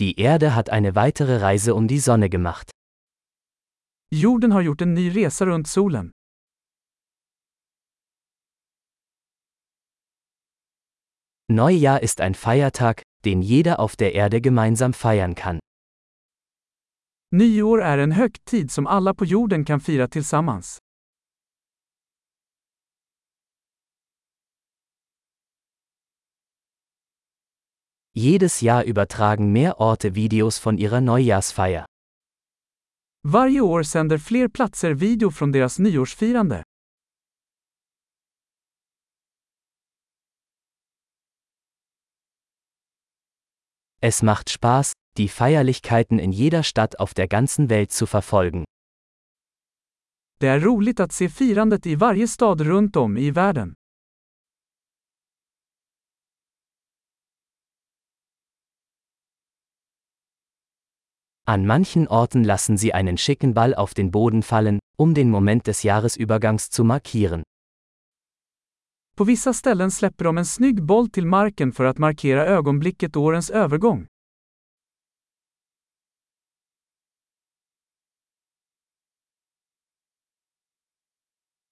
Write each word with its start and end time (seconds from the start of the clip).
Die 0.00 0.18
Erde 0.18 0.56
hat 0.56 0.70
eine 0.70 0.96
weitere 0.96 1.36
Reise 1.36 1.74
um 1.74 1.86
die 1.86 2.00
Sonne 2.00 2.28
gemacht. 2.28 2.70
Jorden 4.10 4.52
har 4.52 4.62
gjort 4.62 4.82
en 4.82 4.94
ny 4.94 5.08
resa 5.10 5.44
runt 5.44 5.68
solen. 5.68 6.10
Neujahr 11.48 12.02
ist 12.02 12.20
ein 12.20 12.34
Feiertag, 12.34 13.02
den 13.24 13.42
jeder 13.42 13.78
auf 13.78 13.96
der 13.96 14.14
Erde 14.14 14.40
gemeinsam 14.40 14.94
feiern 14.94 15.34
kann. 15.34 15.60
Nyår 17.32 17.82
är 17.82 17.98
en 17.98 18.12
högtid 18.12 18.70
som 18.70 18.86
alla 18.86 19.14
på 19.14 19.24
jorden 19.24 19.64
kan 19.64 19.80
fira 19.80 20.08
tillsammans. 20.08 20.78
Jedes 28.16 28.60
Jahr 28.60 28.84
übertragen 28.84 29.50
mehr 29.50 29.80
Orte 29.80 30.14
Videos 30.14 30.58
von 30.58 30.78
ihrer 30.78 31.00
Neujahrsfeier. 31.00 31.84
Varje 33.26 33.60
år 33.60 33.82
sänder 33.82 34.18
fler 34.18 34.48
platser 34.48 34.94
video 34.94 35.30
från 35.30 35.52
deras 35.52 35.78
nyårsfirande. 35.78 36.62
Es 44.00 44.22
macht 44.22 44.50
Spaß, 44.50 44.92
die 45.16 45.28
Feierlichkeiten 45.28 46.18
in 46.20 46.32
jeder 46.32 46.62
Stadt 46.62 47.00
auf 47.00 47.14
der 47.14 47.26
ganzen 47.26 47.68
Welt 47.68 47.90
zu 47.90 48.06
verfolgen. 48.06 48.64
Det 50.40 50.46
är 50.46 50.60
roligt 50.60 51.00
att 51.00 51.12
se 51.12 51.28
firandet 51.28 51.86
i 51.86 51.94
varje 51.94 52.28
stad 52.28 52.60
runt 52.60 52.96
om 52.96 53.16
i 53.16 53.30
världen. 53.30 53.74
An 61.46 61.66
manchen 61.66 62.08
Orten 62.08 62.42
lassen 62.42 62.78
sie 62.78 62.94
einen 62.94 63.18
schicken 63.18 63.52
Ball 63.52 63.74
auf 63.74 63.92
den 63.92 64.10
Boden 64.10 64.42
fallen, 64.42 64.78
um 64.96 65.12
den 65.12 65.30
Moment 65.30 65.66
des 65.66 65.82
Jahresübergangs 65.82 66.70
zu 66.70 66.84
markieren. 66.84 67.42
På 69.16 69.24
vissa 69.24 69.52
ställen 69.52 69.90
släpper 69.90 70.24
de 70.24 70.38
en 70.38 70.44
snygg 70.44 70.82
boll 70.82 71.10
till 71.10 71.26
marken 71.26 71.72
för 71.72 71.84
att 71.84 71.98
markera 71.98 72.46
ögonblicket 72.46 73.16
årens 73.16 73.50
övergång. 73.50 74.06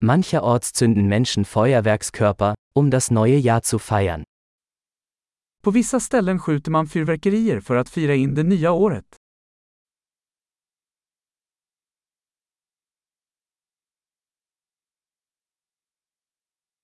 Mancherorts 0.00 0.72
zünden 0.72 1.08
Menschen 1.08 1.44
Feuerwerkskörper, 1.44 2.54
um 2.74 2.90
das 2.90 3.10
neue 3.10 3.38
Jahr 3.38 3.60
zu 3.62 3.78
feiern. 3.78 4.24
På 5.62 5.70
vissa 5.70 6.00
ställen 6.00 6.38
skjuter 6.38 6.70
man 6.70 6.86
fyrverkerier 6.86 7.60
för 7.60 7.76
att 7.76 7.88
fira 7.88 8.14
in 8.14 8.34
det 8.34 8.42
nya 8.42 8.72
året. 8.72 9.16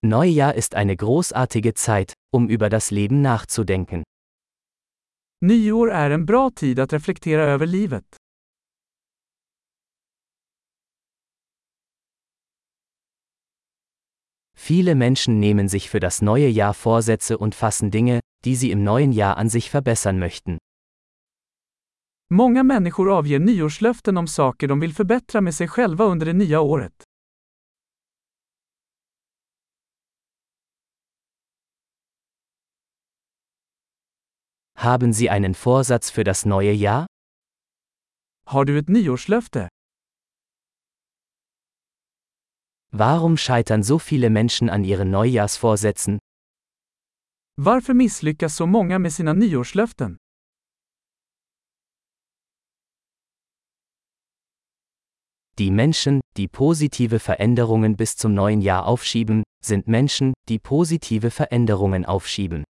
Neujahr 0.05 0.55
ist 0.55 0.75
eine 0.75 0.97
großartige 0.97 1.75
Zeit, 1.75 2.15
um 2.33 2.49
über 2.49 2.69
das 2.69 2.91
Leben 2.91 3.23
nachzudenken. 3.23 4.03
Nyår 5.41 5.91
är 5.93 6.11
en 6.11 6.27
bra 6.27 6.51
tid 6.51 6.79
att 6.79 6.93
reflektera 6.93 7.43
över 7.43 7.67
livet. 7.67 8.17
Viele 14.57 14.95
Menschen 14.95 15.41
nehmen 15.41 15.69
sich 15.69 15.91
für 15.91 16.01
das 16.01 16.23
neue 16.23 16.49
Jahr 16.49 16.75
Vorsätze 16.75 17.39
und 17.39 17.55
fassen 17.55 17.91
Dinge, 17.91 18.21
die 18.45 18.57
sie 18.57 18.71
im 18.71 18.85
neuen 18.85 19.13
Jahr 19.13 19.37
an 19.37 19.49
sich 19.49 19.71
verbessern 19.71 20.19
möchten. 20.19 20.59
Många 22.31 22.63
människor 22.63 23.19
avger 23.19 23.39
nyårslöften 23.39 24.17
om 24.17 24.27
saker 24.27 24.69
de 24.69 24.81
vill 24.81 24.95
förbättra 24.95 25.41
med 25.41 25.55
sig 25.55 25.69
själva 25.69 26.05
under 26.05 26.27
det 26.27 26.33
nya 26.33 26.61
året. 26.61 27.12
Haben 34.83 35.13
Sie 35.13 35.31
einen 35.31 35.55
Vorsatz 35.55 36.11
für 36.11 36.25
das 36.25 36.45
neue 36.45 36.73
Jahr? 36.73 37.07
Har 38.47 38.65
du 38.65 38.77
ett 38.77 38.89
nyårslöfte? 38.89 39.69
Warum 42.91 43.37
scheitern 43.37 43.85
so 43.85 44.01
viele 44.01 44.29
Menschen 44.29 44.69
an 44.69 44.83
ihren 44.83 45.13
Neujahrsvorsätzen? 45.13 46.19
Varför 47.57 47.95
misslyckas 47.95 48.57
så 48.57 48.67
många 48.67 48.99
med 48.99 49.13
sina 49.13 49.33
nyårslöften? 49.33 50.17
Die 55.59 55.71
Menschen, 55.71 56.21
die 56.37 56.49
positive 56.49 57.21
Veränderungen 57.21 57.97
bis 57.97 58.17
zum 58.17 58.35
neuen 58.35 58.61
Jahr 58.61 58.87
aufschieben, 58.87 59.45
sind 59.65 59.87
Menschen, 59.87 60.33
die 60.49 60.59
positive 60.59 61.31
Veränderungen 61.31 62.05
aufschieben. 62.05 62.65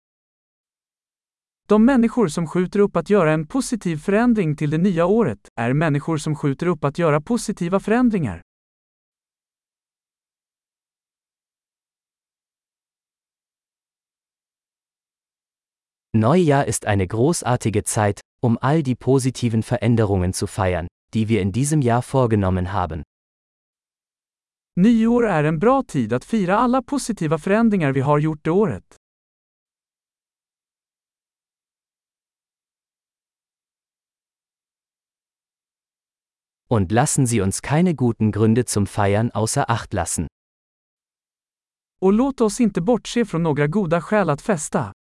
De 1.72 1.86
människor 1.86 2.28
som 2.28 2.48
skjuter 2.48 2.80
upp 2.80 2.96
att 2.96 3.10
göra 3.10 3.32
en 3.34 3.48
positiv 3.48 3.98
förändring 3.98 4.56
till 4.56 4.70
det 4.70 4.78
nya 4.78 5.06
året 5.06 5.40
är 5.56 5.74
människor 5.74 6.18
som 6.18 6.36
skjuter 6.36 6.68
upp 6.68 6.84
att 6.84 6.98
göra 6.98 7.22
positiva 7.22 7.80
förändringar. 7.80 8.42
Neujahr 16.18 16.66
ist 16.66 16.86
eine 16.86 17.06
großartige 17.06 17.84
Zeit, 17.84 18.20
um 18.46 18.58
all 18.62 18.84
die 18.84 18.96
positiven 18.96 19.64
Veränderungen 19.64 20.34
zu 20.34 20.48
feiern, 20.48 20.88
die 21.14 21.30
wir 21.30 21.42
in 21.42 21.52
diesem 21.52 21.82
Jahr 21.82 22.02
vorgenommen 22.02 22.66
haben. 22.66 23.04
Nyår 24.76 25.28
är 25.28 25.44
en 25.44 25.60
bra 25.60 25.84
tid 25.84 26.14
att 26.14 26.26
fira 26.26 26.58
alla 26.58 26.82
positiva 26.82 27.38
förändringar 27.38 27.92
vi 27.92 28.02
har 28.02 28.20
gjort 28.20 28.44
det 28.44 28.52
året. 28.52 29.01
Und 36.72 36.92
lassen 36.92 37.26
Sie 37.26 37.42
uns 37.42 37.62
keine 37.62 37.96
guten 37.96 38.32
Gründe 38.32 38.64
zum 38.66 38.88
Feiern 38.88 39.32
außer 39.32 39.70
Acht 39.70 39.94
lassen. 39.94 40.28
Och 42.02 42.14
låt 42.14 42.42
oss 42.42 42.60
inte 42.60 42.82
bortse 42.82 43.26
från 43.26 43.44
några 43.44 43.68
goda 43.68 44.02
skäl 44.02 44.30
att 44.30 44.42
festa. 44.42 44.92